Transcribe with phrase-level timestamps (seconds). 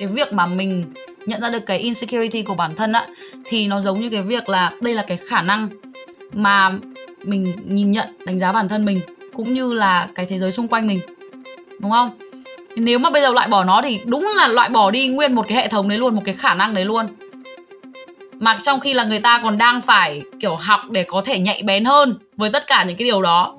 [0.00, 0.84] cái việc mà mình
[1.26, 3.06] nhận ra được cái insecurity của bản thân á,
[3.44, 5.68] thì nó giống như cái việc là đây là cái khả năng
[6.32, 6.72] mà
[7.22, 9.00] mình nhìn nhận, đánh giá bản thân mình,
[9.34, 11.00] cũng như là cái thế giới xung quanh mình,
[11.78, 12.10] đúng không?
[12.76, 15.46] Nếu mà bây giờ loại bỏ nó thì đúng là loại bỏ đi nguyên một
[15.48, 17.06] cái hệ thống đấy luôn, một cái khả năng đấy luôn.
[18.38, 21.62] Mà trong khi là người ta còn đang phải, kiểu, học để có thể nhạy
[21.64, 23.56] bén hơn với tất cả những cái điều đó.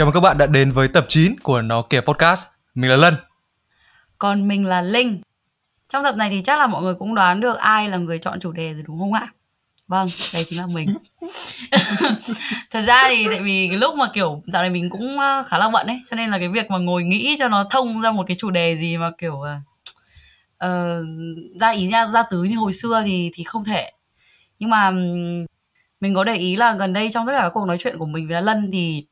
[0.00, 2.46] Chào mừng các bạn đã đến với tập 9 của Nó Kìa Podcast.
[2.74, 3.14] Mình là Lân.
[4.18, 5.20] Còn mình là Linh.
[5.88, 8.40] Trong tập này thì chắc là mọi người cũng đoán được ai là người chọn
[8.40, 9.28] chủ đề rồi đúng không ạ?
[9.88, 10.88] Vâng, đây chính là mình.
[12.70, 15.58] Thật ra thì tại vì cái lúc mà kiểu dạo này mình cũng ờ, khá
[15.58, 18.10] là bận ấy, cho nên là cái việc mà ngồi nghĩ cho nó thông ra
[18.10, 19.34] một cái chủ đề gì mà kiểu
[20.64, 21.04] uh,
[21.60, 23.92] ra ý ra ra tứ như hồi xưa thì thì không thể.
[24.58, 24.90] Nhưng mà
[26.00, 28.06] mình có để ý là gần đây trong tất cả các cuộc nói chuyện của
[28.06, 29.06] mình với Lân thì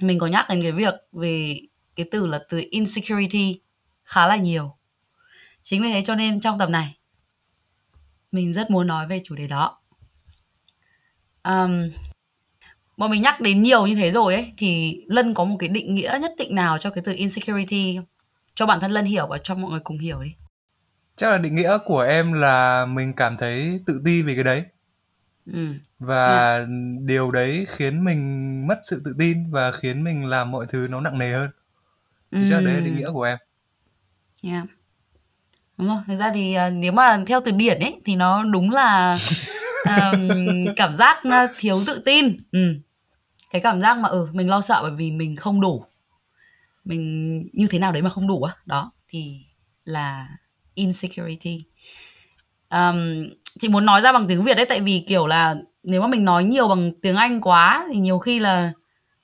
[0.00, 1.60] mình có nhắc đến cái việc về
[1.96, 3.60] cái từ là từ insecurity
[4.04, 4.76] khá là nhiều.
[5.62, 6.96] Chính vì thế cho nên trong tập này
[8.32, 9.82] mình rất muốn nói về chủ đề đó.
[11.44, 11.90] Um,
[12.96, 15.94] bọn mình nhắc đến nhiều như thế rồi ấy thì lân có một cái định
[15.94, 17.98] nghĩa nhất định nào cho cái từ insecurity
[18.54, 20.34] cho bản thân lân hiểu và cho mọi người cùng hiểu đi.
[21.16, 24.64] Chắc là định nghĩa của em là mình cảm thấy tự ti về cái đấy
[25.52, 25.66] ừ.
[25.98, 26.68] và yeah.
[27.04, 31.00] điều đấy khiến mình mất sự tự tin và khiến mình làm mọi thứ nó
[31.00, 31.50] nặng nề hơn
[32.30, 32.38] ừ.
[32.50, 33.38] chắc đấy là định nghĩa của em
[34.42, 34.64] yeah.
[35.78, 38.70] đúng rồi thực ra thì uh, nếu mà theo từ điển ấy thì nó đúng
[38.70, 39.18] là
[39.86, 40.28] um,
[40.76, 41.18] cảm giác
[41.58, 42.74] thiếu tự tin ừ.
[43.50, 45.84] cái cảm giác mà ừ mình lo sợ bởi vì mình không đủ
[46.84, 49.40] mình như thế nào đấy mà không đủ á đó thì
[49.84, 50.28] là
[50.74, 51.58] insecurity
[52.70, 53.24] um,
[53.58, 56.24] chị muốn nói ra bằng tiếng việt đấy tại vì kiểu là nếu mà mình
[56.24, 58.72] nói nhiều bằng tiếng anh quá thì nhiều khi là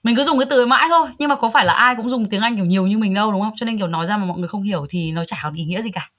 [0.03, 1.09] mình cứ dùng cái từ mãi thôi.
[1.19, 3.33] Nhưng mà có phải là ai cũng dùng tiếng anh kiểu nhiều như mình đâu
[3.33, 3.53] đúng không?
[3.57, 5.65] Cho nên kiểu nói ra mà mọi người không hiểu thì nó chả có ý
[5.65, 6.11] nghĩa gì cả.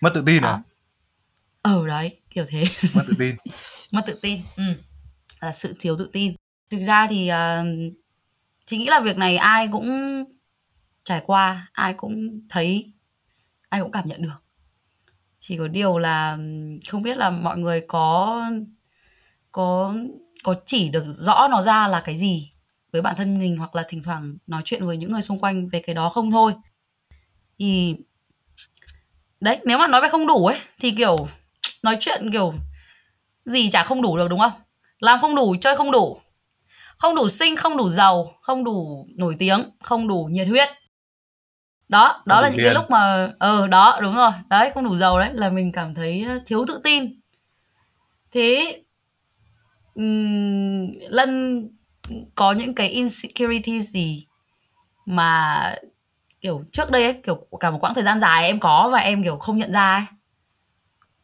[0.00, 0.62] Mất tự tin à?
[1.62, 1.86] Ờ.
[1.86, 2.64] Đấy kiểu thế.
[2.94, 3.36] Mất tự tin.
[3.90, 4.62] Mất tự tin ừ.
[5.40, 6.34] Là sự thiếu tự tin.
[6.70, 7.92] Thực ra thì uh,
[8.66, 10.24] chị nghĩ là việc này ai cũng
[11.04, 12.92] trải qua ai cũng thấy
[13.68, 14.42] ai cũng cảm nhận được
[15.38, 16.38] chỉ có điều là
[16.88, 18.42] không biết là mọi người có
[19.52, 19.94] có
[20.42, 22.50] có chỉ được rõ nó ra là cái gì
[22.92, 25.68] với bản thân mình hoặc là thỉnh thoảng nói chuyện với những người xung quanh
[25.68, 26.54] về cái đó không thôi.
[27.58, 27.96] Thì,
[29.40, 31.28] đấy, nếu mà nói về không đủ ấy, thì kiểu,
[31.82, 32.52] nói chuyện kiểu
[33.44, 34.52] gì chả không đủ được, đúng không?
[34.98, 36.20] Làm không đủ, chơi không đủ.
[36.98, 40.68] Không đủ xinh, không đủ giàu, không đủ nổi tiếng, không đủ nhiệt huyết
[41.88, 44.30] đó đó là những cái lúc mà ờ đó đúng rồi.
[44.50, 47.20] Đấy không đủ giàu đấy là mình cảm thấy thiếu tự tin.
[48.32, 48.80] Thế
[49.94, 51.62] um, lân
[52.34, 54.26] có những cái insecurity gì
[55.06, 55.74] mà
[56.40, 59.22] kiểu trước đây ấy kiểu cả một quãng thời gian dài em có và em
[59.22, 60.04] kiểu không nhận ra ấy?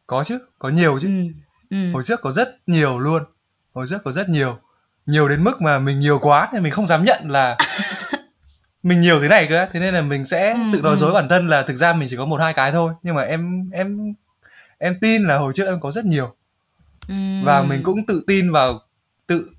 [0.07, 1.07] Có chứ có nhiều chứ.
[1.07, 1.27] Ừ.
[1.69, 1.91] Ừ.
[1.93, 3.23] hồi trước có rất nhiều luôn.
[3.73, 4.57] Hồi trước có rất nhiều.
[5.05, 7.57] Nhiều đến mức mà mình nhiều quá nên mình không dám nhận là
[8.85, 10.95] mình nhiều thế này cơ thế nên là mình sẽ ừ, tự nói ừ.
[10.95, 13.21] dối bản thân là thực ra mình chỉ có một hai cái thôi nhưng mà
[13.21, 14.13] em em
[14.77, 16.35] em tin là hồi trước em có rất nhiều
[17.07, 17.15] ừ.
[17.43, 18.81] và mình cũng tự tin vào
[19.27, 19.49] tự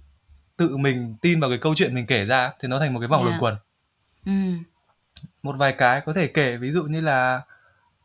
[0.56, 3.08] tự mình tin vào cái câu chuyện mình kể ra thì nó thành một cái
[3.08, 3.30] vòng yeah.
[3.30, 3.56] luẩn quẩn
[4.26, 4.32] ừ.
[5.42, 7.40] một vài cái có thể kể ví dụ như là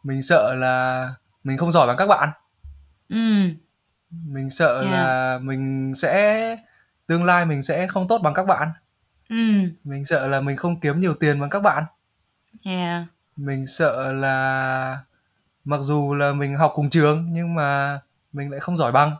[0.03, 1.09] mình sợ là
[1.43, 2.29] mình không giỏi bằng các bạn
[3.09, 3.17] ừ.
[4.09, 4.93] mình sợ yeah.
[4.93, 6.55] là mình sẽ
[7.07, 8.71] tương lai mình sẽ không tốt bằng các bạn
[9.31, 9.37] ừ.
[9.83, 11.83] mình sợ là mình không kiếm nhiều tiền bằng các bạn
[12.65, 13.05] yeah.
[13.37, 14.99] mình sợ là
[15.63, 17.99] mặc dù là mình học cùng trường nhưng mà
[18.33, 19.11] mình lại không giỏi bằng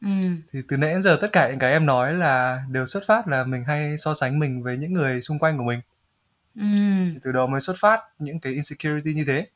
[0.00, 0.08] ừ.
[0.52, 3.28] thì từ nãy đến giờ tất cả những cái em nói là đều xuất phát
[3.28, 5.80] là mình hay so sánh mình với những người xung quanh của mình
[6.54, 6.64] ừ.
[7.24, 9.46] từ đó mới xuất phát những cái insecurity như thế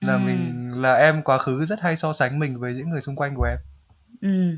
[0.00, 0.20] là ừ.
[0.26, 3.34] mình là em quá khứ rất hay so sánh mình với những người xung quanh
[3.34, 3.58] của em
[4.20, 4.56] ừ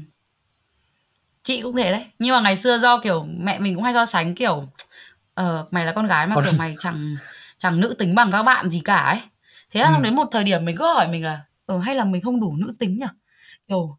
[1.51, 2.07] chị cũng thế đấy.
[2.19, 4.69] Nhưng mà ngày xưa do kiểu mẹ mình cũng hay so sánh kiểu
[5.35, 7.15] ờ mày là con gái mà kiểu mày chẳng
[7.59, 9.21] chẳng nữ tính bằng các bạn gì cả ấy.
[9.71, 10.03] Thế là ừ.
[10.03, 12.57] đến một thời điểm mình cứ hỏi mình là ờ hay là mình không đủ
[12.57, 13.07] nữ tính nhỉ?
[13.69, 13.99] Kiểu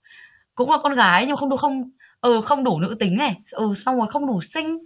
[0.55, 1.89] cũng là con gái nhưng không đủ không
[2.19, 3.35] ờ không đủ nữ tính này.
[3.51, 4.77] Ừ xong rồi không đủ xinh.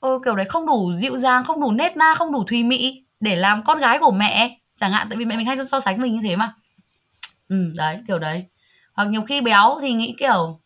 [0.00, 3.04] Ừ kiểu đấy không đủ dịu dàng không đủ nét na không đủ thùy mị
[3.20, 4.58] để làm con gái của mẹ.
[4.74, 6.54] Chẳng hạn tại vì mẹ mình hay so sánh mình như thế mà.
[7.48, 8.44] Ừ đấy kiểu đấy.
[8.92, 10.60] Hoặc nhiều khi béo thì nghĩ kiểu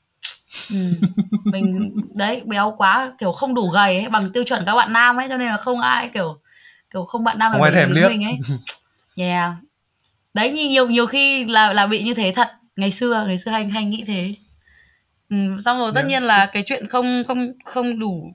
[0.71, 0.77] ừ.
[1.45, 5.17] mình đấy béo quá kiểu không đủ gầy ấy, bằng tiêu chuẩn các bạn nam
[5.17, 6.41] ấy cho nên là không ai kiểu
[6.93, 8.39] kiểu không bạn nam nào không ai thèm liếc mình ấy
[9.17, 9.53] yeah
[10.35, 13.67] đấy nhiều nhiều khi là là bị như thế thật ngày xưa ngày xưa hay
[13.67, 14.35] hay nghĩ thế
[15.31, 16.11] ừ, xong rồi tất yeah.
[16.11, 16.19] Dạ.
[16.19, 18.33] nhiên là cái chuyện không không không đủ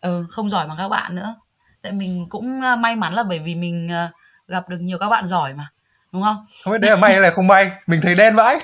[0.00, 1.34] ừ, không giỏi bằng các bạn nữa
[1.82, 4.08] tại mình cũng ờ, may mắn là bởi vì mình ờ,
[4.48, 5.68] gặp được nhiều các bạn giỏi mà
[6.12, 6.36] đúng không?
[6.64, 8.58] Không biết đấy là may hay là không may mình thấy đen vãi.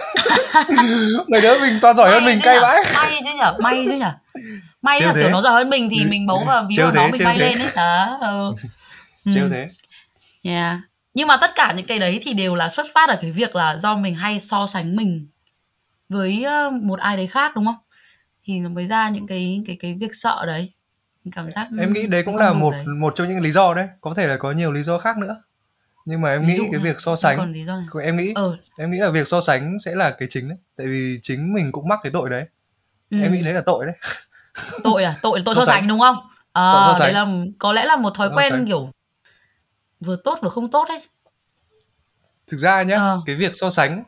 [1.26, 2.82] Người đỡ mình toàn giỏi may hơn mình cay vãi.
[2.94, 3.54] May chứ nhở?
[3.58, 4.12] May chứ nhở?
[4.82, 7.24] May là kiểu nó giỏi hơn mình thì mình bấu vào ví dụ nó mình
[7.24, 7.46] bay thế.
[7.46, 7.68] lên ấy.
[7.76, 8.52] Đó ừ.
[9.34, 9.50] trêu ừ.
[9.52, 9.68] thế.
[10.42, 10.76] Yeah.
[11.14, 13.56] Nhưng mà tất cả những cái đấy thì đều là xuất phát ở cái việc
[13.56, 15.26] là do mình hay so sánh mình
[16.08, 16.46] với
[16.82, 17.74] một ai đấy khác đúng không?
[18.44, 20.72] Thì nó mới ra những cái cái cái việc sợ đấy.
[21.34, 22.84] Cảm giác em nghĩ đấy cũng là một đấy.
[23.00, 23.86] một trong những lý do đấy.
[24.00, 25.42] Có thể là có nhiều lý do khác nữa
[26.06, 27.52] nhưng mà em Ví nghĩ cái việc so sánh
[28.02, 28.56] em nghĩ ừ.
[28.78, 31.72] em nghĩ là việc so sánh sẽ là cái chính đấy tại vì chính mình
[31.72, 32.44] cũng mắc cái tội đấy
[33.10, 33.22] ừ.
[33.22, 33.94] em nghĩ đấy là tội đấy
[34.84, 35.80] tội à tội tội so, so sánh.
[35.80, 36.16] sánh đúng không
[36.52, 37.12] à, tội so sánh.
[37.12, 38.66] đấy là có lẽ là một thói so quen sánh.
[38.66, 38.90] kiểu
[40.00, 41.02] vừa tốt vừa không tốt đấy
[42.46, 43.16] thực ra nhá à.
[43.26, 44.04] cái việc so sánh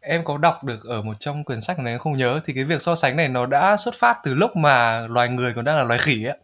[0.00, 2.64] em có đọc được ở một trong quyển sách này em không nhớ thì cái
[2.64, 5.76] việc so sánh này nó đã xuất phát từ lúc mà loài người còn đang
[5.76, 6.38] là loài khỉ ấy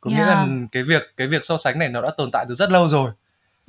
[0.00, 0.20] có yeah.
[0.20, 2.70] nghĩa là cái việc cái việc so sánh này nó đã tồn tại từ rất
[2.70, 3.10] lâu rồi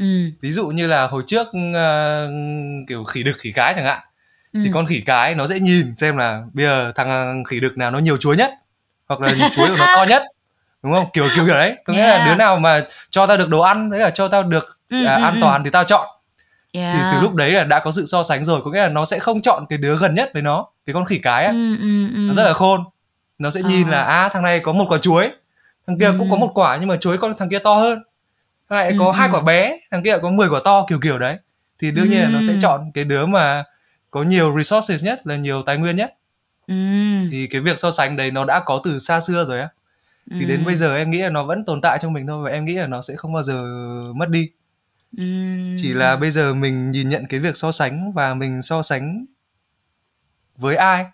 [0.03, 0.31] ừ.
[0.41, 2.33] ví dụ như là hồi trước uh,
[2.88, 4.00] kiểu khỉ đực khỉ cái chẳng hạn
[4.53, 4.59] ừ.
[4.63, 7.91] thì con khỉ cái nó sẽ nhìn xem là bây giờ thằng khỉ đực nào
[7.91, 8.51] nó nhiều chuối nhất
[9.07, 10.23] hoặc là chuối của nó to nhất
[10.83, 12.19] đúng không kiểu kiểu kiểu đấy có nghĩa yeah.
[12.19, 15.05] là đứa nào mà cho tao được đồ ăn đấy là cho tao được ừ,
[15.05, 15.39] à, ừ, an ừ.
[15.41, 16.07] toàn thì tao chọn
[16.71, 16.94] yeah.
[16.94, 19.05] thì từ lúc đấy là đã có sự so sánh rồi có nghĩa là nó
[19.05, 21.77] sẽ không chọn cái đứa gần nhất với nó cái con khỉ cái ấy ừ,
[21.77, 22.17] ừ, ừ.
[22.17, 22.83] nó rất là khôn
[23.38, 23.91] nó sẽ nhìn à.
[23.91, 25.31] là à thằng này có một quả chuối
[25.88, 26.15] thằng kia ừ.
[26.19, 28.03] cũng có một quả nhưng mà chuối con thằng kia to hơn
[28.73, 29.11] thằng này có ừ.
[29.11, 31.37] hai quả bé thằng kia có 10 quả to kiểu kiểu đấy
[31.79, 33.63] thì đương nhiên là nó sẽ chọn cái đứa mà
[34.11, 36.13] có nhiều resources nhất là nhiều tài nguyên nhất
[36.67, 36.73] ừ.
[37.31, 39.69] thì cái việc so sánh đấy nó đã có từ xa xưa rồi á
[40.31, 40.45] thì ừ.
[40.45, 42.65] đến bây giờ em nghĩ là nó vẫn tồn tại trong mình thôi và em
[42.65, 43.63] nghĩ là nó sẽ không bao giờ
[44.15, 44.49] mất đi
[45.17, 45.23] ừ.
[45.77, 49.25] chỉ là bây giờ mình nhìn nhận cái việc so sánh và mình so sánh
[50.57, 51.05] với ai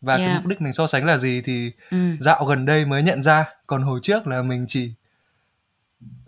[0.00, 0.28] và yeah.
[0.28, 1.96] cái mục đích mình so sánh là gì thì ừ.
[2.20, 4.92] dạo gần đây mới nhận ra còn hồi trước là mình chỉ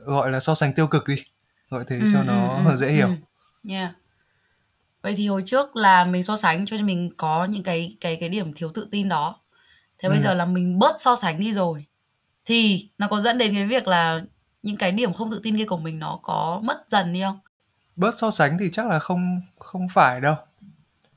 [0.06, 1.16] gọi là so sánh tiêu cực đi
[1.70, 3.14] gọi thế ừ, cho nó ừ, ừ, dễ hiểu ừ.
[3.70, 3.93] yeah.
[5.02, 8.16] vậy thì hồi trước là mình so sánh cho nên mình có những cái cái
[8.20, 9.40] cái điểm thiếu tự tin đó
[9.99, 10.22] thế bây ừ.
[10.22, 11.87] giờ là mình bớt so sánh đi rồi
[12.44, 14.20] thì nó có dẫn đến cái việc là
[14.62, 17.38] những cái điểm không tự tin kia của mình nó có mất dần đi không
[17.96, 20.34] bớt so sánh thì chắc là không không phải đâu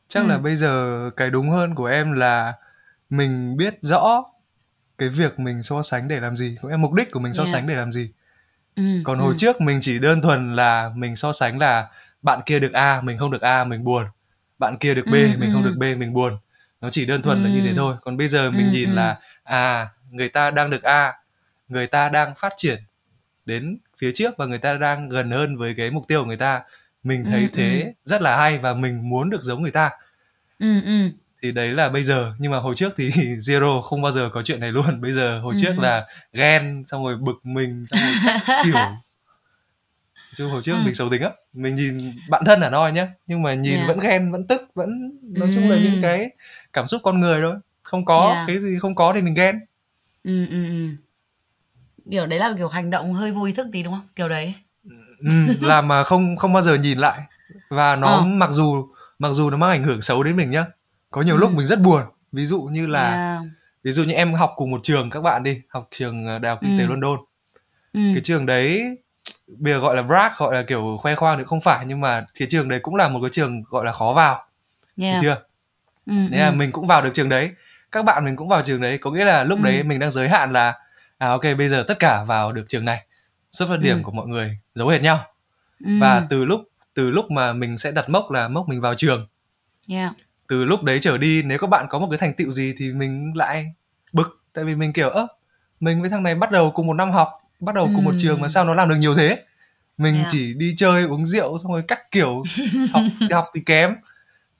[0.08, 0.28] chắc ừ.
[0.28, 2.54] là bây giờ cái đúng hơn của em là
[3.10, 4.24] mình biết rõ
[4.98, 7.44] cái việc mình so sánh để làm gì có em mục đích của mình so
[7.44, 7.54] yeah.
[7.54, 8.12] sánh để làm gì
[8.76, 9.38] ừ, còn hồi ừ.
[9.38, 11.88] trước mình chỉ đơn thuần là mình so sánh là
[12.22, 14.06] bạn kia được a mình không được a mình buồn
[14.60, 15.54] bạn kia được b ừ, mình ừ.
[15.54, 16.38] không được b mình buồn
[16.82, 17.48] nó chỉ đơn thuần ừ.
[17.48, 18.96] là như thế thôi còn bây giờ mình ừ, nhìn ừ.
[18.96, 21.14] là à người ta đang được a
[21.68, 22.84] người ta đang phát triển
[23.46, 26.38] đến phía trước và người ta đang gần hơn với cái mục tiêu của người
[26.38, 26.62] ta
[27.04, 27.90] mình thấy ừ, thế ừ.
[28.06, 29.92] rất là hay và mình muốn được giống người ta
[30.60, 31.10] ừ, ừ.
[31.46, 32.34] Thì đấy là bây giờ.
[32.40, 33.10] Nhưng mà hồi trước thì
[33.40, 35.02] zero không bao giờ có chuyện này luôn.
[35.02, 35.60] Bây giờ hồi ừ.
[35.62, 38.74] trước là ghen xong rồi bực mình xong rồi kiểu
[40.34, 40.82] chứ hồi trước ừ.
[40.86, 43.08] mình xấu tính á mình nhìn bạn thân là nói nhá.
[43.28, 43.88] Nhưng mà nhìn yeah.
[43.88, 44.90] vẫn ghen vẫn tức vẫn
[45.22, 46.30] nói chung là những cái
[46.74, 47.56] cảm xúc con người thôi.
[47.84, 48.48] Không có yeah.
[48.48, 49.60] cái gì không có thì mình ghen.
[50.24, 50.88] Ừ, ừ, ừ.
[52.12, 54.08] Kiểu đấy là kiểu hành động hơi vô ý thức tí đúng không?
[54.16, 54.54] Kiểu đấy.
[55.20, 55.32] Ừ,
[55.62, 57.20] làm mà không không bao giờ nhìn lại.
[57.70, 58.22] Và nó ờ.
[58.22, 58.88] mặc dù
[59.20, 60.66] mặc dù nó mang ảnh hưởng xấu đến mình nhá
[61.16, 61.40] có nhiều ừ.
[61.40, 63.44] lúc mình rất buồn ví dụ như là yeah.
[63.84, 66.50] ví dụ như em học cùng một trường các bạn đi học trường ờ, đại
[66.50, 66.90] học kinh tế ừ.
[66.90, 67.20] London
[67.94, 68.00] ừ.
[68.14, 68.98] cái trường đấy
[69.48, 72.26] bây giờ gọi là brag gọi là kiểu khoe khoang thì không phải nhưng mà
[72.40, 74.46] cái trường đấy cũng là một cái trường gọi là khó vào
[75.02, 75.22] yeah.
[75.22, 75.36] chưa
[76.06, 76.38] ừ, nên ừ.
[76.38, 77.52] là mình cũng vào được trường đấy
[77.92, 79.64] các bạn mình cũng vào trường đấy có nghĩa là lúc ừ.
[79.64, 80.74] đấy mình đang giới hạn là
[81.18, 83.06] à ok bây giờ tất cả vào được trường này
[83.52, 84.02] xuất phát điểm ừ.
[84.04, 85.20] của mọi người giống hệt nhau
[85.86, 85.92] ừ.
[86.00, 86.62] và từ lúc
[86.94, 89.28] từ lúc mà mình sẽ đặt mốc là mốc mình vào trường
[89.90, 90.14] yeah.
[90.48, 92.94] Từ lúc đấy trở đi nếu các bạn có một cái thành tựu gì thì
[92.94, 93.74] mình lại
[94.14, 94.42] bực.
[94.54, 95.28] Tại vì mình kiểu ơ
[95.80, 98.42] mình với thằng này bắt đầu cùng một năm học bắt đầu cùng một trường
[98.42, 99.44] mà sao nó làm được nhiều thế?
[99.98, 100.28] Mình yeah.
[100.32, 102.44] chỉ đi chơi uống rượu xong rồi các kiểu
[102.94, 103.96] học thì học thì kém.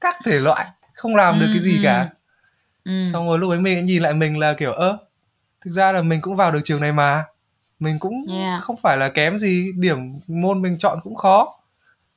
[0.02, 2.10] Các thể loại không làm được cái gì cả.
[2.86, 3.04] ừ.
[3.12, 4.98] xong rồi lúc ấy mình nhìn lại mình là kiểu ơ
[5.62, 7.24] thực ra là mình cũng vào được trường này mà.
[7.80, 8.62] Mình cũng yeah.
[8.62, 11.60] không phải là kém gì điểm môn mình chọn cũng khó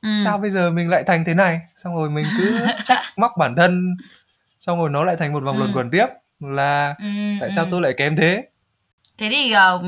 [0.02, 0.09] ừ.
[0.25, 1.61] sao bây giờ mình lại thành thế này?
[1.76, 3.97] Xong rồi mình cứ trách móc bản thân.
[4.59, 5.59] Xong rồi nó lại thành một vòng ừ.
[5.59, 6.07] luẩn quẩn tiếp
[6.40, 7.05] là ừ,
[7.40, 7.69] tại sao ừ.
[7.71, 8.49] tôi lại kém thế?
[9.19, 9.85] Thế thì uh,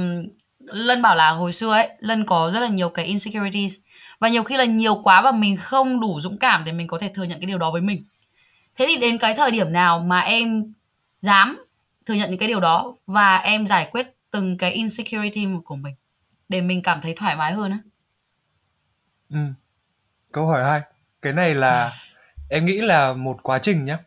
[0.66, 3.78] lân bảo là hồi xưa ấy lân có rất là nhiều cái insecurities.
[4.18, 6.98] Và nhiều khi là nhiều quá và mình không đủ dũng cảm để mình có
[6.98, 8.04] thể thừa nhận cái điều đó với mình.
[8.76, 10.72] Thế thì đến cái thời điểm nào mà em
[11.20, 11.64] dám
[12.06, 15.94] thừa nhận những cái điều đó và em giải quyết từng cái insecurity của mình
[16.48, 17.78] để mình cảm thấy thoải mái hơn á?
[19.30, 19.38] Ừ
[20.32, 20.80] câu hỏi hay
[21.22, 21.90] cái này là
[22.48, 23.98] em nghĩ là một quá trình nhá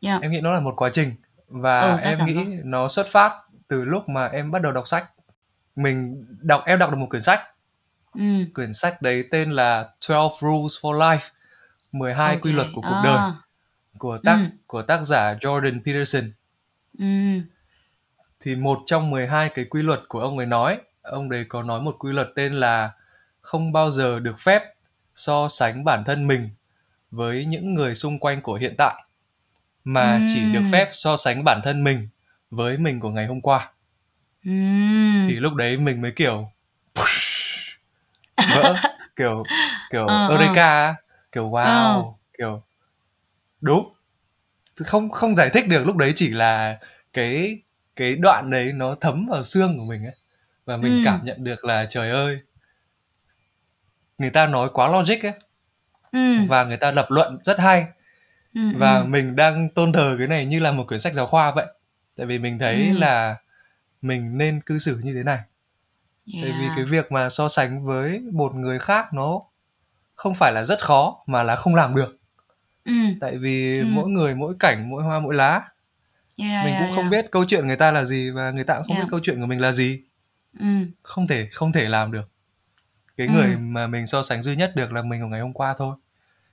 [0.00, 0.22] yeah.
[0.22, 1.14] em nghĩ nó là một quá trình
[1.48, 2.60] và Ừ, em nghĩ rồi.
[2.64, 3.32] nó xuất phát
[3.68, 5.10] từ lúc mà em bắt đầu đọc sách
[5.76, 7.40] mình đọc em đọc được một quyển sách
[8.14, 8.22] ừ.
[8.54, 11.30] quyển sách đấy tên là 12 Rules for Life
[11.92, 12.56] 12 quy Ok.
[12.56, 13.00] luật của cuộc À.
[13.04, 13.18] đời
[13.98, 14.44] của tác Ừ.
[14.66, 16.30] của tác giả Jordan Peterson
[16.98, 17.04] ừ.
[18.40, 21.80] thì một trong 12 cái quy luật của ông ấy nói ông đấy có nói
[21.80, 22.90] một quy luật tên là
[23.40, 24.62] không bao giờ được phép
[25.18, 26.50] so sánh bản thân mình
[27.10, 29.04] với những người xung quanh của hiện tại
[29.84, 32.08] mà chỉ được phép so sánh bản thân mình
[32.50, 33.70] với mình của ngày hôm qua
[34.44, 34.50] Ừ.
[35.26, 36.50] thì lúc đấy mình mới kiểu
[38.54, 38.74] vỡ
[39.16, 39.46] kiểu
[39.90, 40.26] kiểu ờ.
[40.28, 40.94] eureka á,
[41.32, 42.12] kiểu wow Ờ.
[42.38, 42.62] kiểu
[43.60, 43.92] đúng
[44.76, 46.78] không không giải thích được lúc đấy chỉ là
[47.12, 47.58] cái
[47.96, 50.14] cái đoạn đấy nó thấm vào xương của mình ấy
[50.66, 51.00] và mình Ừ.
[51.02, 52.38] cảm nhận được là trời ơi
[54.18, 55.32] người ta nói quá logic ấy
[56.12, 56.36] Ừ.
[56.48, 57.86] và người ta lập luận rất hay
[58.54, 58.60] Ừ.
[58.76, 59.04] và ừ.
[59.04, 61.66] mình đang tôn thờ cái này như là một quyển sách giáo khoa vậy
[62.16, 62.98] tại vì mình thấy Ừ.
[62.98, 63.36] là
[64.02, 65.38] mình nên cư xử như thế này
[66.32, 66.72] tại vì Yeah.
[66.76, 69.40] cái việc mà so sánh với một người khác nó
[70.14, 72.18] không phải là rất khó mà là không làm được
[72.84, 72.92] Ừ.
[73.20, 73.84] tại vì Ừ.
[73.88, 75.62] mỗi người mỗi cảnh mỗi hoa mỗi lá
[76.38, 77.24] Yeah, mình yeah, cũng không yeah.
[77.24, 79.04] biết câu chuyện người ta là gì và người ta cũng không Yeah.
[79.06, 80.02] biết câu chuyện của mình là gì
[80.60, 80.66] Ừ.
[81.02, 82.28] không thể không thể làm được
[83.18, 83.32] cái Ừ.
[83.32, 85.96] người mà mình so sánh duy nhất được là mình của ngày hôm qua thôi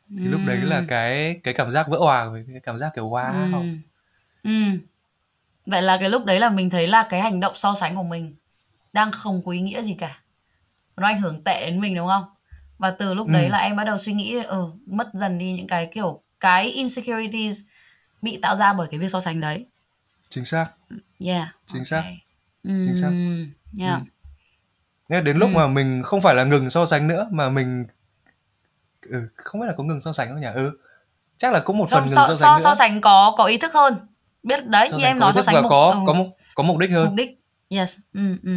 [0.09, 0.85] thì lúc đấy là Ừ.
[0.87, 3.65] cái cái cảm giác vỡ hòa với cái cảm giác kiểu wow Ừ.
[4.43, 4.51] Ừ.
[5.65, 8.03] Vậy là cái lúc đấy là mình thấy là cái hành động so sánh của
[8.03, 8.35] mình
[8.93, 10.19] đang không có ý nghĩa gì cả.
[10.97, 12.23] Nó ảnh hưởng tệ đến mình đúng không?
[12.77, 13.33] Và từ lúc Ừ.
[13.33, 16.65] đấy là em bắt đầu suy nghĩ ừ, mất dần đi những cái kiểu cái
[16.71, 17.61] insecurities
[18.21, 19.65] bị tạo ra bởi cái việc so sánh đấy.
[20.29, 20.65] chính xác
[21.19, 21.55] Yeah.
[21.65, 22.01] Chính xác.
[22.01, 22.13] ok.
[22.63, 23.11] Chính xác.
[23.79, 24.01] Yeah.
[24.01, 24.05] Ừ.
[25.09, 25.53] Nghe đến lúc Ừ.
[25.55, 27.85] mà mình không phải là ngừng so sánh nữa mà mình
[29.09, 30.71] ừ, không biết là có ngừng so sánh không nhỉ ừ
[31.37, 33.33] chắc là có một phần Không, ngừng so, so, so, sánh nữa so sánh có
[33.37, 33.93] có ý thức hơn.
[34.43, 36.77] Biết đấy, so như em nói so sánh mục, có ừ, có mục có mục
[36.77, 37.29] đích hơn mục đích.
[37.69, 37.97] Yes.
[38.13, 38.51] Ừ, ừ,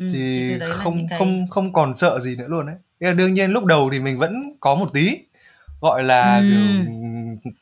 [0.00, 0.08] ừ.
[0.12, 3.64] thì không cái- không không còn sợ gì nữa luôn đấy là đương nhiên lúc
[3.64, 5.16] đầu thì mình vẫn có một tí
[5.80, 6.42] gọi là Ừ.
[6.48, 6.84] kiểu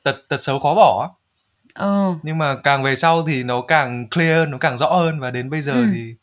[0.04, 1.14] tật tật xấu khó bỏ.
[1.74, 2.12] Ừ.
[2.22, 5.30] nhưng mà càng về sau thì nó càng clear hơn nó càng rõ hơn và
[5.30, 5.86] đến bây giờ Ừ.
[5.92, 6.14] thì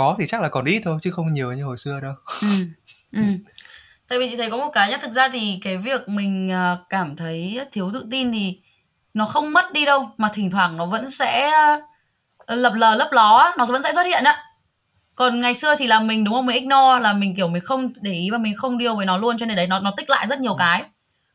[0.00, 2.12] có thì chắc là còn ít thôi chứ không nhiều như hồi xưa đâu.
[2.42, 2.48] Ừ
[3.12, 3.22] ừ.
[4.08, 6.76] Tại vì chị thấy có một cái nhá thực ra thì cái việc mình à,
[6.88, 8.60] cảm thấy thiếu tự tin thì
[9.14, 11.50] nó không mất đi đâu mà thỉnh thoảng nó vẫn sẽ
[12.46, 14.36] ờ, lập lờ lấp ló nó vẫn sẽ xuất hiện á.
[15.14, 16.46] Còn ngày xưa thì là mình đúng không?
[16.46, 19.16] Mình ignore là mình kiểu mình không để ý và mình không deal với nó
[19.16, 20.82] luôn cho nên đấy nó nó tích lại rất nhiều cái.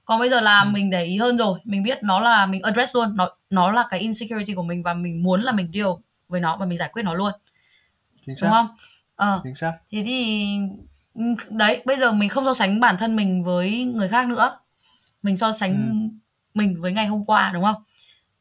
[0.05, 0.69] Còn bây giờ là Ừ.
[0.71, 3.83] mình để ý hơn rồi mình biết nó là mình address luôn nó nó là
[3.89, 5.87] cái insecurity của mình và mình muốn là mình deal
[6.27, 7.31] với nó và mình giải quyết nó luôn
[8.25, 8.67] chính đúng xác không
[9.15, 10.47] ờ chính xác thế thì
[11.49, 14.59] đấy bây giờ mình không so sánh bản thân mình với người khác nữa
[15.23, 16.17] mình so sánh Ừ.
[16.53, 17.83] mình với ngày hôm qua đúng không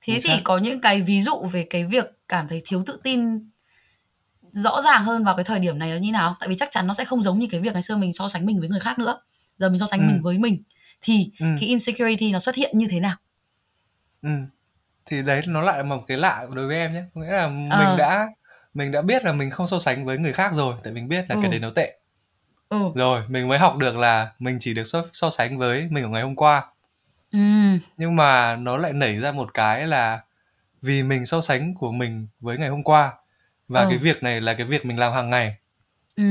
[0.00, 0.40] thế Chính thì xác.
[0.44, 3.50] có những cái ví dụ về cái việc cảm thấy thiếu tự tin
[4.52, 6.86] rõ ràng hơn vào cái thời điểm này là như nào tại vì chắc chắn
[6.86, 8.80] nó sẽ không giống như cái việc ngày xưa mình so sánh mình với người
[8.80, 9.20] khác nữa
[9.58, 10.04] giờ mình so sánh Ừ.
[10.06, 10.62] mình với mình
[11.00, 11.46] thì Ừ.
[11.60, 13.16] cái insecurity nó xuất hiện như thế nào
[14.22, 14.30] Ừ.
[15.06, 17.02] Thì đấy nó lại là một cái lạ đối với em nhé.
[17.14, 17.78] Có nghĩa là Ờ.
[17.78, 18.26] mình đã
[18.74, 21.24] mình đã biết là mình không so sánh với người khác rồi, tại mình biết
[21.28, 21.38] là Ừ.
[21.42, 21.98] cái đấy nó tệ.
[22.68, 26.04] ừ Rồi, mình mới học được là mình chỉ được so, so sánh với mình
[26.04, 26.62] của ngày hôm qua.
[27.32, 27.38] ừ
[27.96, 30.20] Nhưng mà nó lại nảy ra một cái là
[30.82, 33.12] vì mình so sánh của mình với ngày hôm qua
[33.68, 33.86] và Ừ.
[33.88, 35.56] cái việc này là cái việc mình làm hàng ngày.
[36.16, 36.22] ừ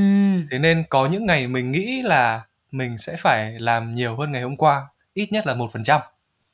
[0.50, 4.42] Thế nên có những ngày mình nghĩ là mình sẽ phải làm nhiều hơn ngày
[4.42, 4.82] hôm qua,
[5.14, 6.00] ít nhất là một phần trăm.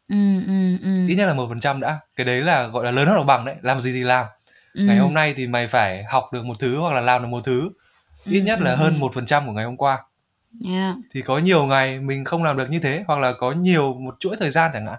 [0.09, 0.17] ừ
[0.47, 3.07] ừ ừ ít nhất là một phần trăm đã cái đấy là gọi là lớn
[3.09, 4.27] hơn học bằng đấy làm gì thì làm
[4.75, 4.83] ừ.
[4.85, 7.45] ngày hôm nay thì mày phải học được một thứ hoặc là làm được một
[7.45, 7.71] thứ
[8.25, 8.99] ít Ừ, nhất ừ, là hơn ừ.
[8.99, 9.99] một phần trăm của ngày hôm qua
[10.67, 10.95] yeah.
[11.11, 14.17] thì có nhiều ngày mình không làm được như thế hoặc là có nhiều một
[14.21, 14.99] chuỗi thời gian chẳng hạn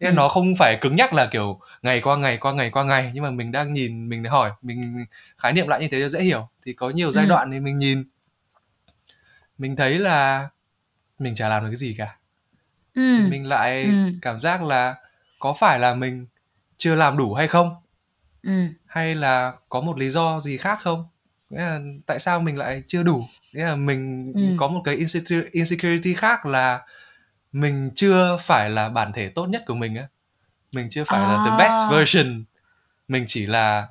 [0.00, 0.16] nên Ừ.
[0.16, 3.24] nó không phải cứng nhắc là kiểu ngày qua ngày qua ngày qua ngày nhưng
[3.24, 5.04] mà mình đang nhìn mình hỏi mình
[5.38, 7.28] khái niệm lại như thế cho dễ hiểu thì có nhiều giai Ừ.
[7.28, 8.04] đoạn thì mình nhìn
[9.58, 10.48] mình thấy là
[11.18, 12.16] mình chả làm được cái gì cả
[12.94, 13.00] ừ.
[13.30, 13.90] mình lại Ừ.
[14.22, 14.94] cảm giác là
[15.38, 16.26] có phải là mình
[16.76, 17.74] chưa làm đủ hay không
[18.46, 18.52] ừ.
[18.86, 21.04] Hay là có một lý do gì khác không?
[21.50, 23.24] Nghĩa là tại sao mình lại chưa đủ?
[23.52, 24.40] Nghĩa là mình Ừ.
[24.56, 26.86] có một cái insecurity, insecurity khác là
[27.52, 30.08] mình chưa phải là bản thể tốt nhất của mình á.
[30.72, 31.56] Mình chưa phải là the À.
[31.58, 32.44] best version.
[33.08, 33.88] Mình chỉ là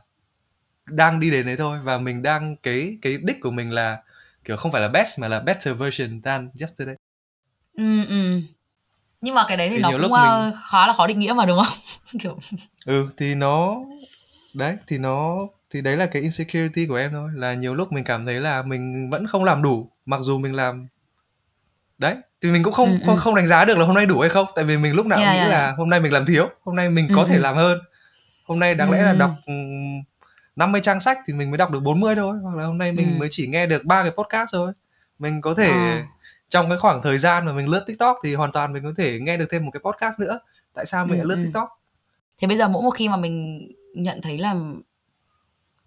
[0.85, 4.03] đang đi đến đấy thôi và mình đang cái cái đích của mình là
[4.43, 6.95] kiểu không phải là best mà là better version than yesterday.
[7.73, 8.41] Ừ ừ.
[9.21, 11.07] Nhưng mà cái đấy thì, Thì nó nhiều cũng lúc ờ, mình- khá là khó
[11.07, 11.77] định nghĩa mà đúng không?
[12.19, 12.37] Kiểu
[12.85, 13.75] ừ thì nó
[14.55, 17.29] đấy thì nó thì đấy là cái insecurity của em thôi.
[17.33, 20.55] Là nhiều lúc mình cảm thấy là mình vẫn không làm đủ mặc dù mình
[20.55, 20.87] làm.
[21.97, 23.19] Đấy thì mình cũng không ừ, không, ừ.
[23.19, 24.47] không đánh giá được là hôm nay đủ hay không.
[24.55, 25.51] Tại vì mình lúc nào yeah, cũng nghĩ yeah.
[25.51, 27.41] là hôm nay mình làm thiếu hôm nay mình có ừ, thể ừ.
[27.41, 27.79] làm hơn.
[28.45, 29.31] Hôm nay đáng lẽ là đọc
[30.55, 33.19] 50 trang sách thì mình mới đọc được 40 thôi hoặc là hôm nay mình
[33.19, 34.71] mới chỉ nghe được ba cái podcast thôi.
[35.19, 36.05] Mình có thể à.
[36.47, 39.19] trong cái khoảng thời gian mà mình lướt tiktok thì hoàn toàn mình có thể
[39.19, 40.39] nghe được thêm một cái podcast nữa.
[40.73, 41.69] Tại sao mình ừ, lại lướt tiktok?
[42.41, 44.55] Thế bây giờ mỗi một khi mà mình nhận thấy là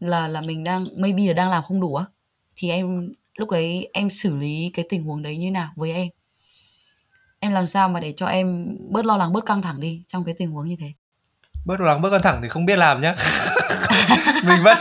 [0.00, 2.04] là là mình đang maybe là đang làm không đủ á
[2.56, 6.08] thì em lúc đấy em xử lý cái tình huống đấy như nào với em
[7.40, 10.24] em làm sao mà để cho em bớt lo lắng bớt căng thẳng đi trong
[10.24, 10.92] cái tình huống như thế
[11.64, 13.14] bớt lo lắng bớt căng thẳng thì không biết làm nhá
[14.48, 14.78] mình vẫn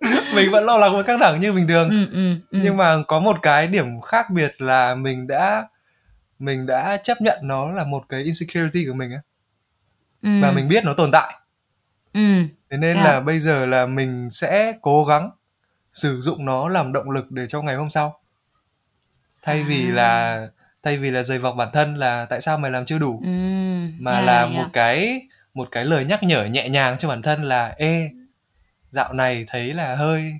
[0.34, 2.58] mình vẫn lo lắng và căng thẳng như bình thường ừ, ừ, ừ.
[2.62, 5.64] nhưng mà có một cái điểm khác biệt là mình đã
[6.38, 9.20] mình đã chấp nhận nó là một cái insecurity của mình á
[10.22, 10.28] ừ.
[10.42, 11.34] và mình biết nó tồn tại
[12.12, 12.42] ừ.
[12.70, 13.06] Thế nên yeah.
[13.06, 15.30] là bây giờ là mình sẽ cố gắng
[15.92, 18.20] sử dụng nó làm động lực để cho ngày hôm sau
[19.42, 19.64] thay à.
[19.68, 20.46] vì là
[20.82, 23.30] thay vì là dày vọc bản thân là tại sao mày làm chưa đủ ừ.
[24.00, 24.52] mà yeah, là yeah.
[24.52, 25.22] một cái
[25.54, 28.10] một cái lời nhắc nhở nhẹ nhàng cho bản thân là ê
[28.90, 30.32] dạo này thấy là hơi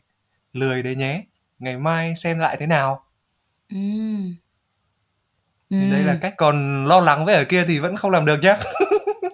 [0.53, 1.23] lười đấy nhé
[1.59, 3.05] ngày mai xem lại thế nào
[3.69, 3.77] ừ.
[5.71, 5.77] Ừ.
[5.93, 8.57] đây là cách còn lo lắng với ở kia thì vẫn không làm được nhá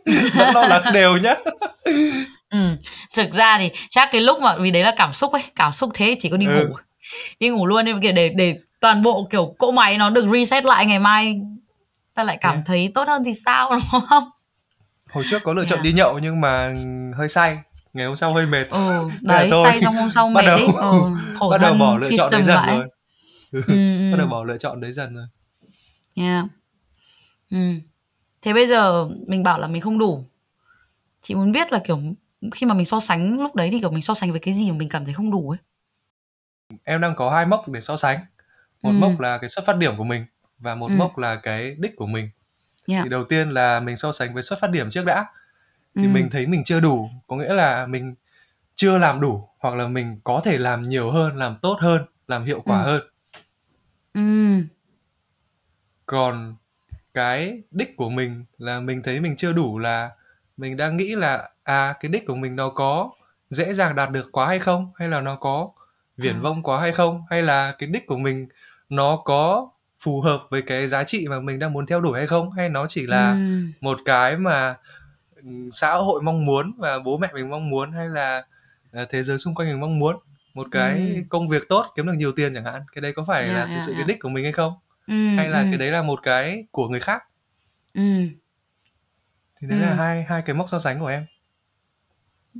[0.36, 1.34] vẫn lo lắng đều nhá
[2.50, 2.76] ừ.
[3.14, 5.90] thực ra thì chắc cái lúc mà vì đấy là cảm xúc ấy cảm xúc
[5.94, 6.66] thế chỉ có đi ừ.
[6.68, 6.76] ngủ
[7.40, 10.64] đi ngủ luôn nên kiểu để để toàn bộ kiểu cỗ máy nó được reset
[10.64, 11.40] lại ngày mai
[12.14, 12.66] ta lại cảm yeah.
[12.66, 14.30] thấy tốt hơn thì sao đúng không
[15.10, 15.84] hồi trước có lựa chọn yeah.
[15.84, 16.74] đi nhậu nhưng mà
[17.16, 17.58] hơi say
[17.92, 20.66] ngày hôm sau hơi mệt ừ, đấy tôi say xong hôm sau mệt đầu, ấy
[21.40, 22.88] ừ, bắt đầu bỏ lựa chọn đấy dần rồi
[23.52, 24.10] ừ, ừ.
[24.12, 25.26] bắt đầu bỏ lựa chọn đấy dần rồi
[26.14, 26.44] yeah.
[27.50, 27.58] ừ.
[28.42, 30.24] thế bây giờ mình bảo là mình không đủ
[31.22, 31.98] chị muốn biết là kiểu
[32.50, 34.70] khi mà mình so sánh lúc đấy thì kiểu mình so sánh với cái gì
[34.70, 35.58] mà mình cảm thấy không đủ ấy
[36.84, 38.18] em đang có hai mốc để so sánh
[38.82, 38.98] một ừ.
[38.98, 40.24] mốc là cái xuất phát điểm của mình
[40.58, 40.94] và một ừ.
[40.98, 42.30] mốc là cái đích của mình
[42.86, 43.04] yeah.
[43.04, 45.26] thì đầu tiên là mình so sánh với xuất phát điểm trước đã
[45.94, 46.08] thì ừ.
[46.08, 48.14] mình thấy mình chưa đủ có nghĩa là mình
[48.74, 52.44] chưa làm đủ hoặc là mình có thể làm nhiều hơn làm tốt hơn làm
[52.44, 52.86] hiệu quả ừ.
[52.86, 53.02] hơn
[54.14, 54.62] ừ.
[56.06, 56.56] còn
[57.14, 60.10] cái đích của mình là mình thấy mình chưa đủ là
[60.56, 63.10] mình đang nghĩ là à cái đích của mình nó có
[63.48, 65.70] dễ dàng đạt được quá hay không hay là nó có
[66.16, 66.40] viển à.
[66.42, 68.48] vông quá hay không hay là cái đích của mình
[68.88, 72.26] nó có phù hợp với cái giá trị mà mình đang muốn theo đuổi hay
[72.26, 73.38] không hay nó chỉ là ừ.
[73.80, 74.76] một cái mà
[75.70, 78.42] xã hội mong muốn và bố mẹ mình mong muốn hay là
[78.92, 80.16] à, thế giới xung quanh mình mong muốn
[80.54, 81.22] một cái ừ.
[81.28, 83.64] công việc tốt kiếm được nhiều tiền chẳng hạn cái đấy có phải yeah, là
[83.64, 83.98] thực yeah, sự yeah.
[83.98, 84.74] cái đích của mình hay không
[85.06, 85.66] ừ, hay là ừ.
[85.70, 87.22] cái đấy là một cái của người khác
[87.94, 88.02] ừ.
[89.60, 89.84] Thì đấy ừ.
[89.84, 91.26] là hai hai cái mốc so sánh của em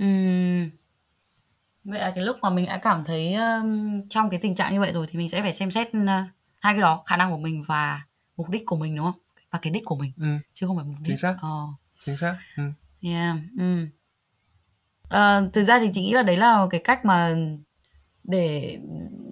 [0.01, 0.07] ừ.
[1.85, 4.81] vậy là cái lúc mà mình đã cảm thấy um, trong cái tình trạng như
[4.81, 6.07] vậy rồi thì mình sẽ phải xem xét uh,
[6.61, 8.03] hai cái đó khả năng của mình và
[8.37, 10.27] mục đích của mình đúng không và cái đích của mình ừ.
[10.53, 11.67] chứ không phải mục đích chính xác ờ
[12.05, 12.63] chính xác ừ.
[13.03, 13.87] yeah ừ.
[15.09, 17.37] à, thực ra thì chị nghĩ là đấy là cái cách mà
[18.25, 18.79] để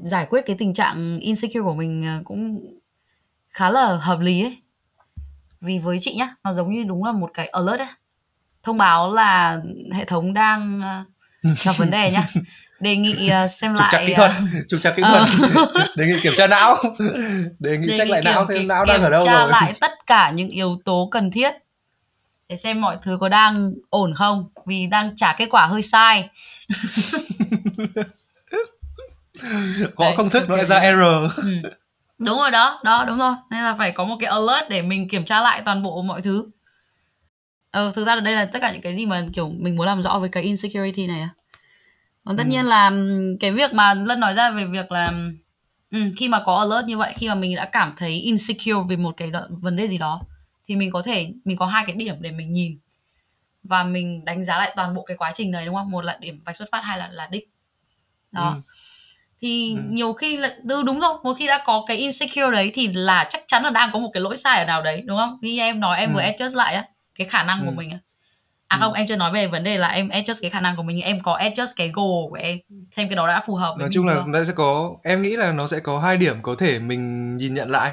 [0.03, 2.61] giải quyết cái tình trạng insecure của mình ờ, cũng
[3.49, 4.63] khá là hợp lý ấy
[5.65, 7.89] vì với chị nhá nó giống như đúng là một cái alert ấy.
[8.63, 9.61] Thông báo là
[9.93, 11.05] hệ thống đang ờ,
[11.65, 12.27] gặp vấn đề nhá.
[12.81, 14.33] Đề nghị uh, xem trục lại kỹ thuật
[14.69, 15.29] trục trặc kỹ thuật.
[15.97, 16.77] Đề nghị kiểm tra não.
[17.59, 19.29] Đề nghị đề check nghị lại não xem não đang ở đâu rồi.
[19.29, 21.55] kiểm tra lại tất cả những yếu tố cần thiết
[22.49, 26.29] để xem mọi thứ có đang ổn không vì đang trả kết quả hơi sai.
[29.97, 31.33] Gõ công thức nó lại ra error.
[31.37, 31.71] Ừ.
[32.19, 33.35] đúng rồi đó đó đúng rồi.
[33.51, 36.23] Nên là phải có một cái alert để mình kiểm tra lại toàn bộ mọi
[36.23, 36.51] thứ.
[37.71, 39.87] Ờ thực ra là đây là tất cả những cái gì mà kiểu mình muốn
[39.87, 41.29] làm rõ với cái insecurity này à.
[42.25, 42.51] Còn tất ừ.
[42.51, 42.93] nhiên là
[43.41, 45.13] cái việc mà lân nói ra về việc là
[45.91, 48.97] ừ, khi mà có alert như vậy khi mà mình đã cảm thấy insecure về
[48.97, 50.21] một cái vấn đề gì đó
[50.67, 52.79] thì mình có thể mình có hai cái điểm để mình nhìn.
[53.63, 55.91] Và mình đánh giá lại toàn bộ cái quá trình này đúng không?
[55.91, 57.49] Một là điểm vạch xuất phát hai là là đích.
[58.33, 58.55] Đó.
[58.55, 58.61] Ừ.
[59.45, 59.81] thì ừ.
[59.91, 63.27] nhiều khi là ừ, đúng rồi một khi đã có cái insecure đấy thì là
[63.31, 65.59] chắc chắn là đang có một cái lỗi sai ở nào đấy đúng không như
[65.61, 66.15] em nói em ừ.
[66.15, 67.65] vừa adjust lại á cái khả năng ừ.
[67.67, 67.99] của mình á
[68.69, 68.81] à ừ.
[68.81, 71.01] không em chưa nói về vấn đề là em adjust cái khả năng của mình
[71.01, 72.59] em có adjust cái goal của em
[72.91, 75.37] xem cái đó đã phù hợp với nói chung là nó sẽ có em nghĩ
[75.37, 77.93] là nó sẽ có hai điểm có thể mình nhìn nhận lại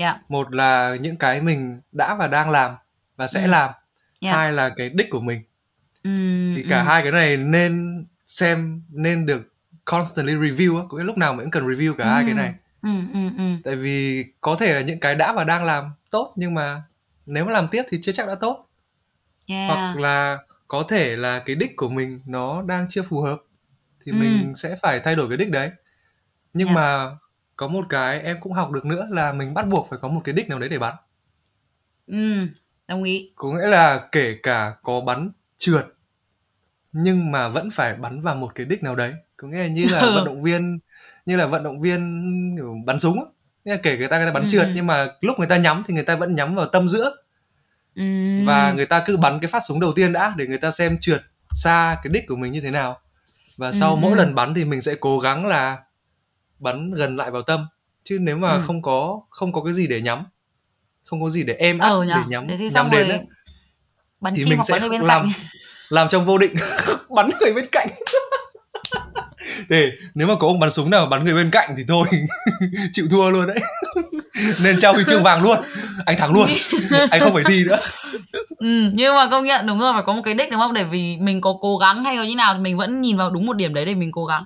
[0.00, 0.30] yeah.
[0.30, 2.72] một là những cái mình đã và đang làm
[3.16, 3.46] và sẽ ừ.
[3.46, 3.70] làm
[4.20, 4.36] yeah.
[4.36, 5.42] hai là cái đích của mình
[6.04, 6.10] ừ,
[6.56, 6.84] thì cả ừ.
[6.86, 9.55] hai cái này nên xem nên được
[9.86, 12.10] constantly review á có lúc nào mình cũng cần review cả ừ.
[12.10, 13.44] hai cái này ừ, ừ, ừ.
[13.64, 16.82] tại vì có thể là những cái đã và đang làm tốt nhưng mà
[17.26, 18.68] nếu mà làm tiếp thì chưa chắc đã tốt
[19.46, 19.70] yeah.
[19.70, 23.42] hoặc là có thể là cái đích của mình nó đang chưa phù hợp
[24.06, 24.16] thì ừ.
[24.20, 25.70] mình sẽ phải thay đổi cái đích đấy
[26.52, 26.76] nhưng yeah.
[26.76, 27.16] mà
[27.56, 30.20] có một cái em cũng học được nữa là mình bắt buộc phải có một
[30.24, 30.94] cái đích nào đấy để bắn
[32.06, 32.46] ừ
[32.88, 35.95] đồng ý có nghĩa là kể cả có bắn trượt
[36.98, 39.86] nhưng mà vẫn phải bắn vào một cái đích nào đấy có nghĩa là như
[39.90, 40.78] là vận động viên
[41.26, 42.20] như là vận động viên
[42.56, 43.16] kiểu bắn súng
[43.64, 44.48] nghĩa là kể người ta người ta bắn ừ.
[44.48, 47.16] trượt nhưng mà lúc người ta nhắm thì người ta vẫn nhắm vào tâm giữa
[47.96, 48.02] ừ.
[48.46, 50.98] và người ta cứ bắn cái phát súng đầu tiên đã để người ta xem
[51.00, 53.00] trượt xa cái đích của mình như thế nào
[53.56, 53.98] và sau ừ.
[54.02, 55.78] mỗi lần bắn thì mình sẽ cố gắng là
[56.58, 57.66] bắn gần lại vào tâm
[58.04, 58.62] chứ nếu mà ừ.
[58.66, 60.24] không có không có cái gì để nhắm
[61.04, 63.26] không có gì để em áp ừ, để nhắm thì nhắm đến ấy,
[64.20, 65.32] bắn thì mình sẽ bên làm cạnh.
[65.88, 66.54] Làm trong vô định.
[67.10, 67.88] Bắn người bên cạnh.
[69.68, 72.08] Để nếu mà có ông bắn súng nào bắn người bên cạnh thì thôi
[72.92, 73.58] chịu thua luôn đấy.
[74.64, 75.58] Nên trao huy chương vàng luôn.
[76.06, 76.48] Anh thắng luôn.
[77.10, 77.78] Anh không phải thi nữa.
[78.58, 80.74] Ừ, nhưng mà công nhận đúng rồi phải có một cái đích đúng không?
[80.74, 83.30] Để vì mình có cố gắng hay là như nào thì mình vẫn nhìn vào
[83.30, 84.44] đúng một điểm đấy để mình cố gắng.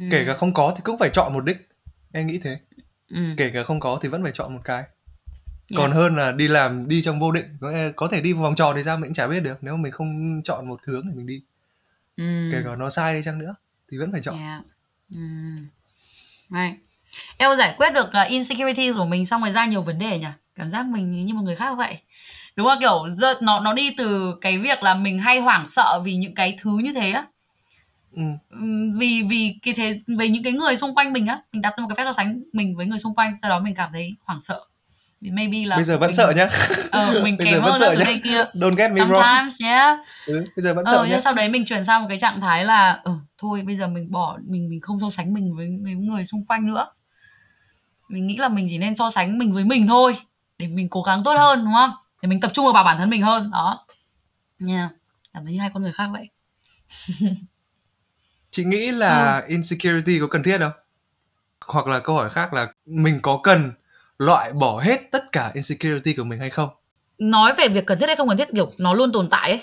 [0.00, 0.04] Ừ.
[0.10, 1.68] kể cả không có thì cũng phải chọn một đích.
[2.12, 2.58] Em nghĩ thế.
[3.14, 3.20] Ừ.
[3.36, 4.82] kể cả không có thì vẫn phải chọn một cái
[5.70, 5.82] Yeah.
[5.82, 7.44] còn hơn là đi làm đi trong vô định
[7.96, 9.92] có thể đi vòng tròn thì sao mình cũng chả biết được nếu mà mình
[9.92, 11.42] không chọn một hướng để mình đi
[12.16, 12.50] ừ.
[12.52, 13.54] kể cả nó sai đi chăng nữa
[13.90, 14.62] thì vẫn phải chọn yeah.
[15.10, 15.20] ừ.
[16.50, 16.74] right.
[17.38, 20.26] em giải quyết được uh, insecurity của mình xong rồi ra nhiều vấn đề nhỉ
[20.54, 21.98] cảm giác mình như một người khác vậy
[22.56, 23.06] đúng không kiểu
[23.40, 26.78] nó nó đi từ cái việc là mình hay hoảng sợ vì những cái thứ
[26.78, 27.24] như thế á
[28.12, 28.22] ừ.
[28.98, 31.82] vì vì cái thế về những cái người xung quanh mình á mình đặt ra
[31.82, 34.16] một cái phép so sánh mình với người xung quanh sau đó mình cảm thấy
[34.24, 34.60] hoảng sợ
[35.20, 36.48] maybe là bây giờ vẫn mình, sợ nhá.
[36.90, 38.04] Ờ, mình kém hơn sợ nhá.
[38.24, 38.44] kia.
[38.54, 39.48] Don't get me wrong.
[39.64, 39.98] Yeah.
[40.26, 41.20] ừ, bây giờ vẫn ờ, sợ nhá.
[41.20, 44.10] sau đấy mình chuyển sang một cái trạng thái là ờ, thôi bây giờ mình
[44.10, 46.86] bỏ mình mình không so sánh mình với, với người xung quanh nữa.
[48.08, 50.16] Mình nghĩ là mình chỉ nên so sánh mình với mình thôi
[50.58, 51.90] để mình cố gắng tốt hơn đúng không?
[52.22, 53.86] Để mình tập trung vào bản thân mình hơn đó.
[54.58, 54.90] Nha yeah.
[55.34, 56.28] cảm thấy như hai con người khác vậy.
[58.50, 59.44] Chị nghĩ là ừ.
[59.48, 60.72] insecurity có cần thiết không?
[61.66, 63.72] Hoặc là câu hỏi khác là mình có cần
[64.18, 66.68] loại bỏ hết tất cả insecurity của mình hay không?
[67.18, 69.62] Nói về việc cần thiết hay không cần thiết kiểu nó luôn tồn tại ấy.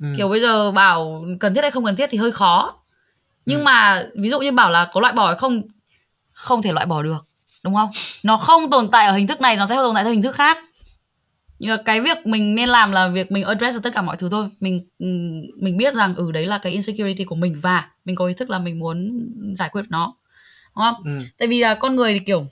[0.00, 0.06] Ừ.
[0.16, 2.82] kiểu bây giờ bảo cần thiết hay không cần thiết thì hơi khó.
[3.46, 3.64] Nhưng ừ.
[3.64, 5.62] mà ví dụ như bảo là có loại bỏ hay không
[6.32, 7.26] không thể loại bỏ được
[7.64, 7.90] đúng không?
[8.24, 10.34] Nó không tồn tại ở hình thức này nó sẽ tồn tại theo hình thức
[10.34, 10.58] khác.
[11.58, 14.16] Nhưng mà cái việc mình nên làm là việc mình address được tất cả mọi
[14.16, 14.48] thứ thôi.
[14.60, 14.88] Mình
[15.56, 18.50] mình biết rằng ừ đấy là cái insecurity của mình và mình có ý thức
[18.50, 20.14] là mình muốn giải quyết nó.
[20.76, 20.94] Đúng không?
[21.04, 21.18] Ừ.
[21.38, 22.46] tại vì là con người thì kiểu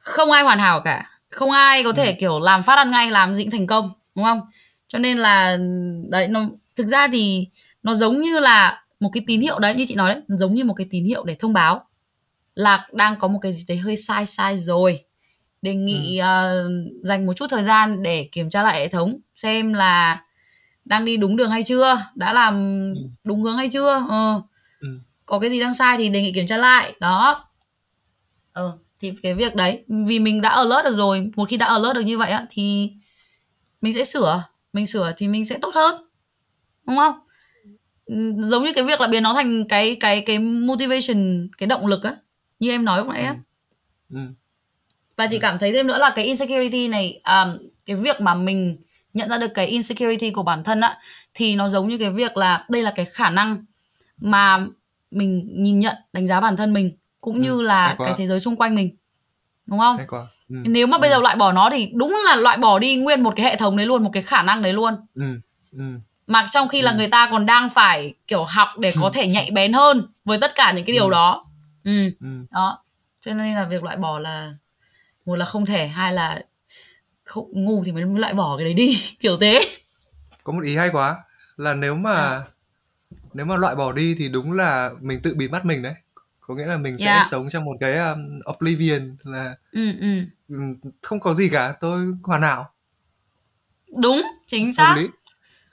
[0.00, 2.16] không ai hoàn hảo cả không ai có thể ừ.
[2.20, 4.40] kiểu làm phát ăn ngay làm gì thành công đúng không
[4.88, 5.58] cho nên là
[6.10, 6.40] đấy nó
[6.76, 7.46] thực ra thì
[7.82, 10.64] nó giống như là một cái tín hiệu đấy như chị nói đấy giống như
[10.64, 11.84] một cái tín hiệu để thông báo
[12.54, 15.04] là đang có một cái gì đấy hơi sai sai rồi
[15.62, 16.26] đề nghị ừ.
[16.26, 20.22] uh, dành một chút thời gian để kiểm tra lại hệ thống xem là
[20.84, 22.54] đang đi đúng đường hay chưa đã làm
[22.94, 23.00] ừ.
[23.24, 24.42] đúng hướng hay chưa ờ.
[24.80, 24.88] ừ.
[25.26, 27.44] có cái gì đang sai thì đề nghị kiểm tra lại đó
[28.52, 31.94] ờ thì cái việc đấy vì mình đã alert được rồi một khi đã alert
[31.94, 32.92] được như vậy á thì
[33.80, 35.94] mình sẽ sửa mình sửa thì mình sẽ tốt hơn
[36.86, 37.14] đúng không
[38.50, 42.02] giống như cái việc là biến nó thành cái cái cái motivation cái động lực
[42.02, 42.16] á
[42.58, 43.36] như em nói lúc nãy á
[44.10, 44.16] ừ.
[44.16, 44.20] ừ.
[45.16, 45.40] và chị ừ.
[45.40, 48.76] cảm thấy thêm nữa là cái insecurity này um, cái việc mà mình
[49.14, 50.98] nhận ra được cái insecurity của bản thân á
[51.34, 53.64] thì nó giống như cái việc là đây là cái khả năng
[54.16, 54.66] mà
[55.10, 58.40] mình nhìn nhận đánh giá bản thân mình cũng ừ, như là cái thế giới
[58.40, 58.96] xung quanh mình
[59.66, 59.98] đúng không
[60.48, 61.00] ừ, nếu mà ừ.
[61.00, 63.56] bây giờ loại bỏ nó thì đúng là loại bỏ đi nguyên một cái hệ
[63.56, 65.40] thống đấy luôn một cái khả năng đấy luôn ừ,
[65.72, 65.84] ừ.
[66.26, 66.84] mà trong khi ừ.
[66.84, 70.38] là người ta còn đang phải kiểu học để có thể nhạy bén hơn với
[70.40, 71.10] tất cả những cái điều ừ.
[71.10, 71.46] đó
[71.84, 72.10] ừ.
[72.20, 72.44] ừ.
[72.50, 72.84] đó
[73.20, 74.54] cho nên là việc loại bỏ là
[75.26, 76.42] một là không thể hai là
[77.24, 79.60] không ngu thì mới loại bỏ cái đấy đi kiểu thế
[80.44, 81.16] có một ý hay quá
[81.56, 82.42] là nếu mà à.
[83.34, 85.94] nếu mà loại bỏ đi thì đúng là mình tự bịt mắt mình đấy
[86.50, 87.26] có nghĩa là mình sẽ yeah.
[87.30, 90.06] sống trong một cái um, oblivion là ừ, ừ.
[91.02, 92.70] không có gì cả tôi hoàn hảo
[94.02, 95.08] đúng chính xác Hợp lý.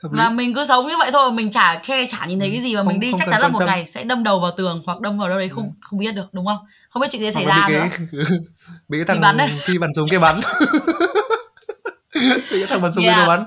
[0.04, 0.18] Hợp lý.
[0.18, 2.76] và mình cứ sống như vậy thôi mình chả khe chả nhìn thấy cái gì
[2.76, 3.68] mà không, mình đi chắc chắn là một tâm.
[3.68, 5.70] ngày sẽ đâm đầu vào tường hoặc đâm vào đâu đấy không ừ.
[5.82, 6.58] không biết được đúng không
[6.90, 7.88] không biết chuyện gì xảy ra nữa
[8.90, 9.50] bị cái thằng bắn đấy.
[9.62, 10.36] khi bắn súng kia bắn
[12.16, 13.18] bị cái thằng bắn súng yeah.
[13.18, 13.46] kia bắn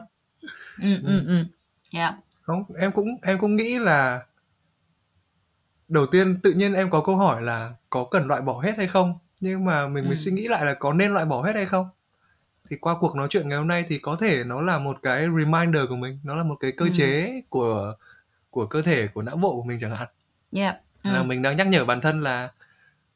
[0.83, 1.45] ừ, ừ, ừ.
[1.93, 2.15] Yeah.
[2.43, 4.21] không em cũng em cũng nghĩ là
[5.91, 8.89] đầu tiên tự nhiên em có câu hỏi là có cần loại bỏ hết hay
[8.89, 10.17] không nhưng mà mình mới ừ.
[10.17, 11.89] suy nghĩ lại là có nên loại bỏ hết hay không
[12.71, 15.21] thì qua cuộc nói chuyện ngày hôm nay thì có thể nó là một cái
[15.21, 16.91] reminder của mình nó là một cái cơ ừ.
[16.95, 17.95] chế của
[18.51, 20.09] của cơ thể của não bộ của mình chẳng hạn
[20.53, 20.77] yeah.
[21.05, 21.11] ừ.
[21.13, 22.51] là mình đang nhắc nhở bản thân là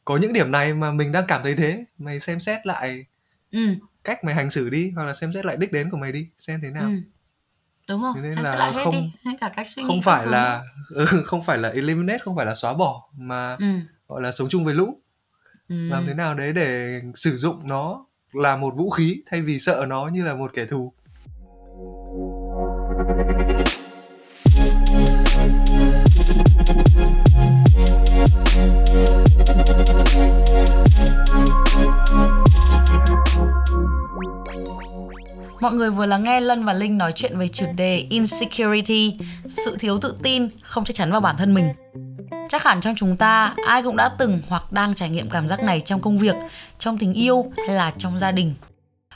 [0.04, 3.06] có những điểm này mà mình đang cảm thấy thế mày xem xét lại
[3.52, 3.58] ừ.
[4.04, 6.28] cách mày hành xử đi hoặc là xem xét lại đích đến của mày đi
[6.38, 6.96] xem thế nào ừ
[7.88, 8.94] đúng rồi nên là lại không
[9.24, 9.30] đi.
[9.40, 12.54] cả cách suy nghĩ không phải là ừ, không phải là eliminate không phải là
[12.54, 13.66] xóa bỏ mà ừ.
[14.08, 15.00] gọi là sống chung với lũ
[15.68, 15.88] ừ.
[15.88, 19.86] làm thế nào đấy để sử dụng nó là một vũ khí thay vì sợ
[19.88, 20.92] nó như là một kẻ thù
[35.76, 39.16] người vừa lắng nghe Lân và Linh nói chuyện về chủ đề insecurity,
[39.48, 41.68] sự thiếu tự tin, không chắc chắn vào bản thân mình.
[42.48, 45.62] Chắc hẳn trong chúng ta ai cũng đã từng hoặc đang trải nghiệm cảm giác
[45.62, 46.34] này trong công việc,
[46.78, 48.54] trong tình yêu hay là trong gia đình.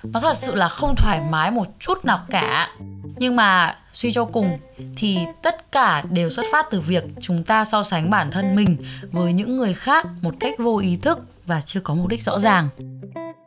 [0.03, 2.71] Nó thật sự là không thoải mái một chút nào cả.
[3.16, 4.59] Nhưng mà suy cho cùng
[4.97, 8.77] thì tất cả đều xuất phát từ việc chúng ta so sánh bản thân mình
[9.12, 12.38] với những người khác một cách vô ý thức và chưa có mục đích rõ
[12.38, 12.68] ràng.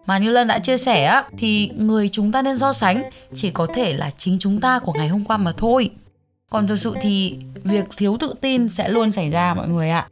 [0.06, 3.52] Mà như Lân đã chia sẻ á, thì người chúng ta nên so sánh chỉ
[3.52, 5.90] có thể là chính chúng ta của ngày hôm qua mà thôi.
[6.50, 10.08] Còn thực sự thì việc thiếu tự tin sẽ luôn xảy ra mọi người ạ.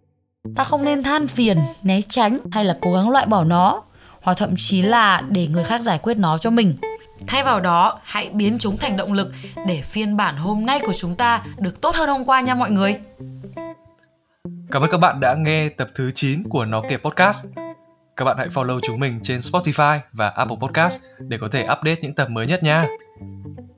[0.56, 3.84] Ta không nên than phiền, né tránh hay là cố gắng loại bỏ nó
[4.22, 6.78] hoặc thậm chí là để người khác giải quyết nó cho mình.
[7.28, 9.32] Thay vào đó, hãy biến chúng thành động lực
[9.68, 12.72] để phiên bản hôm nay của chúng ta được tốt hơn hôm qua nha mọi
[12.72, 13.00] người.
[14.72, 17.46] Cảm ơn các bạn đã nghe tập thứ 9 của Nó kể podcast.
[18.20, 21.96] Các bạn hãy follow chúng mình trên Spotify và Apple Podcast để có thể update
[22.02, 22.88] những tập mới nhất nha.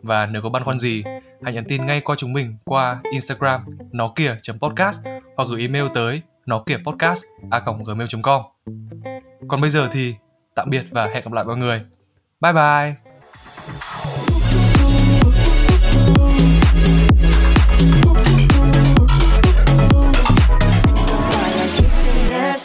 [0.01, 1.03] Và nếu có băn khoăn gì,
[1.43, 4.99] hãy nhắn tin ngay qua chúng mình qua Instagram nó kia podcast
[5.37, 8.41] hoặc gửi email tới nó kia podcast a gmail.com.
[9.47, 10.15] Còn bây giờ thì
[10.55, 11.81] tạm biệt và hẹn gặp lại mọi người.
[12.41, 12.95] Bye bye!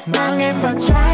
[0.06, 1.05] mang em vào trái